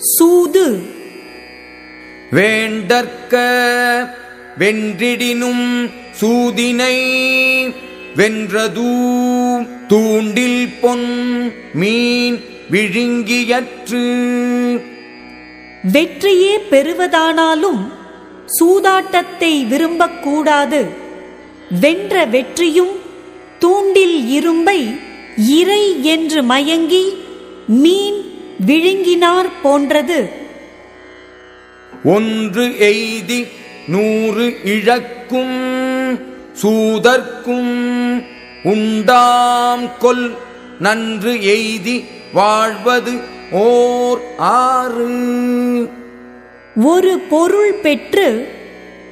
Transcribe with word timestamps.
சூது. 0.00 0.82
வேண்டற்க 2.32 3.34
வென்றிடினும் 4.58 5.90
சூதினை 6.20 6.96
வென்றதூ 8.16 9.66
தூண்டில் 9.86 10.68
பொன் 10.80 11.52
மீன் 11.74 12.40
விழுங்கியற்று. 12.70 14.04
வெற்றியே 15.92 16.58
பெறுவதானாலும் 16.70 17.92
சூதாட்டத்தை 18.60 19.66
விரும்பக்கூடாது. 19.66 20.86
வென்ற 21.80 22.24
வெற்றியும் 22.24 22.92
தூண்டில் 23.58 24.28
இரும்பை 24.28 24.94
இறை 25.48 26.04
என்று 26.04 26.42
மயங்கி 26.42 27.14
மீன் 27.66 28.29
விழுங்கினார் 28.66 29.50
போன்றது. 29.62 30.28
ஒன்று 32.04 32.66
எய்தி 32.66 33.46
நூறு 33.88 34.56
இழக்கும் 34.64 35.58
சூதர்க்கும் 36.62 37.72
உண்டாம் 38.62 39.98
கொல் 39.98 40.36
நன்று 40.78 41.32
எய்தி 41.32 42.04
வாழ்வது 42.32 43.12
ஓர் 43.50 44.20
ஆறு. 44.36 45.08
ஒரு 46.84 47.18
பொருள் 47.18 47.72
பெற்று 47.72 48.48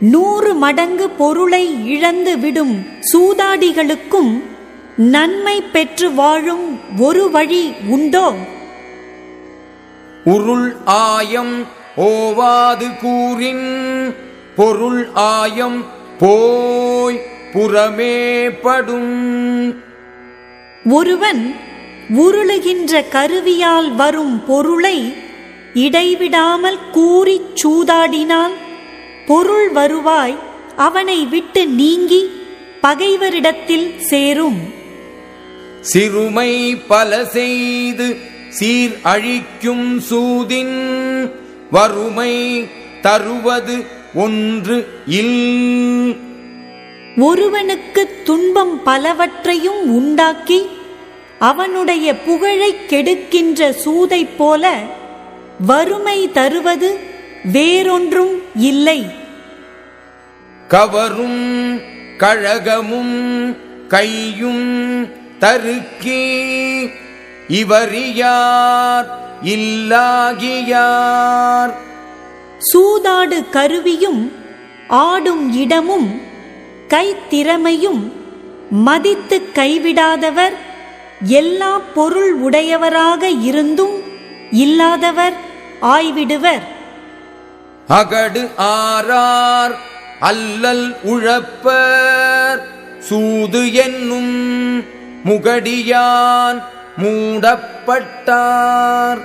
நூறு 0.00 0.54
மடங்கு 0.54 1.10
பொருளை 1.10 1.86
இழந்து 1.86 2.38
விடும் 2.38 2.86
சூதாடிகளுக்கும் 3.12 4.42
நன்மை 4.96 5.62
பெற்று 5.62 6.14
வாழும் 6.14 6.80
ஒரு 6.98 7.30
வழி 7.30 7.72
உண்டோ? 7.88 8.34
உருள் 10.32 10.70
ஆயம் 10.84 11.54
ஓவாது 11.96 12.88
கூறின் 13.00 13.68
பொருள் 14.56 15.02
ஆயம் 15.14 15.80
போய் 16.18 17.18
புறமே 17.52 18.16
படும். 18.62 19.14
ஒருவன் 20.90 21.42
உருளுகின்ற 22.16 23.02
கருவியால் 23.12 23.90
வரும் 23.94 24.36
பொருளை 24.46 24.98
இடைவிடாமல் 25.74 26.80
கூறிச் 26.90 27.52
சூதாடினால் 27.60 28.54
பொருள் 29.26 29.68
வருவாய் 29.70 30.38
அவனை 30.76 31.18
விட்டு 31.24 31.62
நீங்கி 31.80 32.22
பகைவரிடத்தில் 32.82 33.88
சேரும். 34.00 34.60
சிறுமை 35.80 36.52
பல 36.88 37.24
செய்து 37.24 38.08
சீர் 38.50 38.98
அழிக்கும் 39.02 40.00
சூதின் 40.10 41.30
வறுமை 41.70 42.66
தருவது 43.00 43.84
ஒன்று 44.14 44.88
இல். 45.06 46.16
ஒருவனுக்கு 47.16 48.22
துன்பம் 48.24 48.82
பலவற்றையும் 48.82 49.94
உண்டாக்கி 49.94 50.66
அவனுடைய 51.38 52.14
புகழைக் 52.16 52.86
கெடுக்கின்ற 52.88 53.70
சூதைப் 53.70 54.38
போல 54.38 54.78
வறுமை 55.66 56.30
தருவது 56.32 56.98
வேறொன்றும் 57.52 58.42
இல்லை. 58.54 59.04
கவரும் 60.68 61.80
கழகமும் 62.16 63.56
கையும் 63.88 65.06
தருக்கி 65.38 66.38
இவரியார் 67.50 69.06
இல்லாகியார். 69.44 71.72
சூதாடு 72.58 73.50
கருவியும் 73.50 74.32
ஆடும் 74.88 75.52
இடமும் 75.52 76.22
கைத்திறமையும் 76.88 78.12
மதித்து 78.70 79.50
கைவிடாதவர் 79.54 80.54
எல்லா 81.22 81.80
பொருள் 81.94 82.34
உடையவராக 82.34 83.28
இருந்தும் 83.28 84.02
இல்லாதவர் 84.50 85.34
ஆய்விடுவர். 85.82 86.62
அகடு 87.88 88.50
ஆரார் 88.58 89.74
அல்லல் 90.20 90.96
உழப்பர். 91.02 92.68
சூது 92.98 93.72
என்னும் 93.72 94.84
முகடியான் 95.24 96.60
மூடப்பட்டார். 96.96 99.18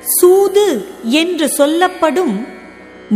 சூது 0.00 0.86
என்று 1.02 1.48
சொல்லப்படும் 1.48 2.46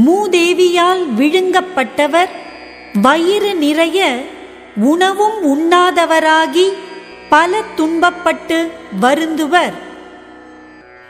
மூதேவியால் 0.07 1.05
விழுங்கப்பட்டவர் 1.19 2.29
வயிறு 3.03 3.55
நிறைய 3.55 4.25
உணவும் 4.77 5.43
உண்ணாதவராகி 5.43 6.73
பல 7.29 7.63
துன்பப்பட்டு 7.77 8.71
வருந்துவர். 9.01 9.73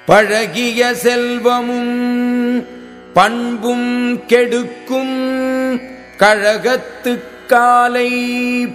பழகிய 0.06 0.94
செல்வமும் 0.94 2.66
பண்பும் 3.12 4.26
கெடுக்கும் 4.26 5.80
கழகத்து 6.16 7.22
காலை 7.46 8.12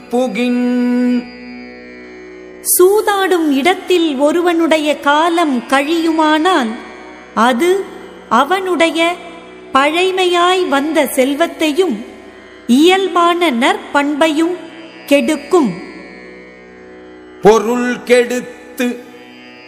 புகின் 0.10 1.24
சூதாடும் 2.66 3.50
இடத்தில் 3.50 4.16
ஒருவனுடைய 4.16 5.00
காலம் 5.00 5.64
கழியுமானால் 5.70 6.72
அது 7.34 7.84
அவனுடைய 8.30 9.16
பழைமையாய் 9.74 10.68
வந்த 10.68 11.06
செல்வத்தையும் 11.06 12.06
இயல்பான 12.68 13.52
நற்பண்பையும் 13.52 14.56
கெடுக்கும். 15.06 15.74
பொருள் 17.42 18.04
கெடுத்து 18.04 19.04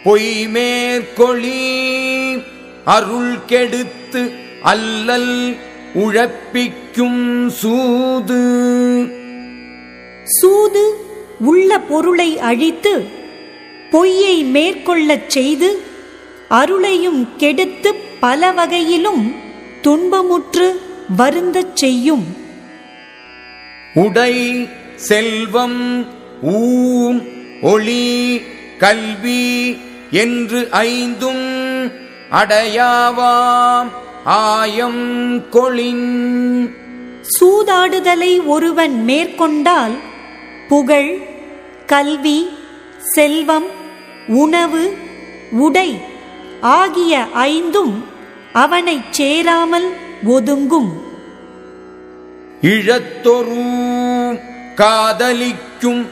பொய் 0.04 0.48
மேற்கொளி 0.48 1.82
அருள் 2.84 3.44
கெடுத்து 3.46 4.32
அல்லல் 4.62 5.56
உழப்பிக்கும் 5.94 7.46
சூது. 7.46 8.42
சூது 10.24 11.06
உள்ள 11.40 11.80
பொருளை 11.80 12.38
அழித்து 12.38 13.06
பொய்யை 13.90 14.44
மேற்கொள்ளச் 14.44 15.26
செய்து 15.26 15.82
அருளையும் 16.50 17.28
கெடுத்து 17.36 17.94
பல 18.20 18.52
வகையிலும் 18.52 19.34
துன்பமுற்று 19.82 20.78
வருந்தச் 21.16 21.76
செய்யும். 21.76 22.36
உடை 23.94 24.68
செல்வம் 24.96 26.06
ஊம் 26.42 27.22
ஒளி 27.62 28.40
கல்வி 28.78 29.76
என்று 30.10 30.68
ஐந்தும் 30.70 31.86
அடையாவாம் 32.30 33.88
ஆயம் 34.24 35.48
கொளின். 35.50 36.74
சூதாடுதலை 37.40 38.46
ஒருவன் 38.46 39.04
மேற்கொண்டால் 39.04 40.16
புகழ் 40.68 41.18
கல்வி 41.86 42.48
செல்வம் 42.98 43.66
உணவு 44.26 44.96
உடை 45.50 46.00
ஆகிய 46.60 47.24
ஐந்தும் 47.32 48.04
அவனைச் 48.52 49.12
சேராமல் 49.12 49.92
ஒதுங்கும். 50.28 50.90
இழத்தொரு 52.60 53.64
காதலிக்கும் 54.74 56.06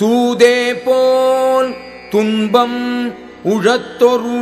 சூதே 0.00 0.74
போல் 0.84 1.74
துன்பம் 2.10 3.14
உழத்தொரு 3.44 4.40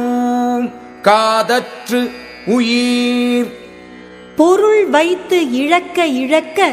காதற்று 1.03 2.11
உயிர். 2.47 3.53
பொருள் 4.37 4.87
வைத்து 4.87 5.53
இழக்க 5.53 6.07
இழக்க 6.07 6.73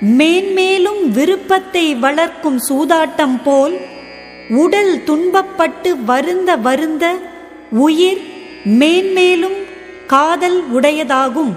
மேன்மேலும் 0.00 1.10
விருப்பத்தை 1.10 1.94
வளர்க்கும் 1.94 2.60
சூதாட்டம் 2.68 3.42
போல் 3.44 3.80
உடல் 4.48 5.02
துன்பப்பட்டு 5.06 6.04
வருந்த 6.04 6.56
வருந்த 6.56 7.18
உயிர் 7.70 8.22
மேன்மேலும் 8.64 9.58
காதல் 10.06 10.64
உடையதாகும். 10.74 11.52